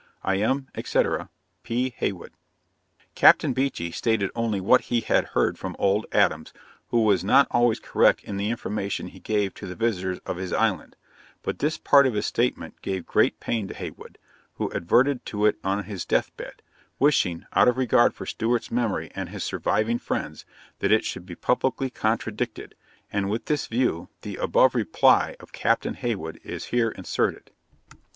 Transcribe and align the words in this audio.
I 0.23 0.37
am, 0.37 0.67
etc., 0.73 1.29
'P. 1.61 1.93
HEYWOOD.' 1.99 2.31
Captain 3.13 3.53
Beechey 3.53 3.91
stated 3.91 4.31
only 4.33 4.59
what 4.59 4.85
he 4.85 5.01
had 5.01 5.25
heard 5.35 5.59
from 5.59 5.75
old 5.77 6.07
Adams, 6.11 6.51
who 6.87 7.03
was 7.03 7.23
not 7.23 7.47
always 7.51 7.79
correct 7.79 8.23
in 8.23 8.35
the 8.37 8.49
information 8.49 9.09
he 9.09 9.19
gave 9.19 9.53
to 9.53 9.67
the 9.67 9.75
visitors 9.75 10.17
of 10.25 10.37
his 10.37 10.53
island; 10.53 10.95
but 11.43 11.59
this 11.59 11.77
part 11.77 12.07
of 12.07 12.15
his 12.15 12.25
statement 12.25 12.81
gave 12.81 13.05
great 13.05 13.39
pain 13.39 13.67
to 13.67 13.75
Heywood, 13.75 14.17
who 14.55 14.73
adverted 14.73 15.23
to 15.27 15.45
it 15.45 15.57
on 15.63 15.83
his 15.83 16.03
death 16.03 16.35
bed, 16.35 16.63
wishing, 16.97 17.45
out 17.53 17.67
of 17.67 17.77
regard 17.77 18.15
for 18.15 18.25
Stewart's 18.25 18.71
memory 18.71 19.11
and 19.13 19.29
his 19.29 19.43
surviving 19.43 19.99
friends, 19.99 20.45
that 20.79 20.91
it 20.91 21.05
should 21.05 21.27
be 21.27 21.35
publicly 21.35 21.91
contradicted; 21.91 22.73
and 23.13 23.29
with 23.29 23.45
this 23.45 23.67
view 23.67 24.09
the 24.23 24.37
above 24.37 24.73
reply 24.73 25.35
of 25.39 25.53
Captain 25.53 25.93
Heywood 25.93 26.41
is 26.43 26.65
here 26.73 26.89
inserted. 26.89 27.51